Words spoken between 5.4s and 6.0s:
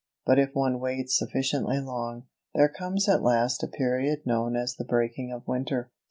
winter.